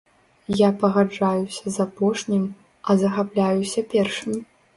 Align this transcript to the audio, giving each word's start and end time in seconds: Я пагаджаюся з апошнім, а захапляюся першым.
Я 0.61 0.69
пагаджаюся 0.83 1.73
з 1.75 1.81
апошнім, 1.85 2.43
а 2.89 2.97
захапляюся 3.03 3.87
першым. 3.95 4.43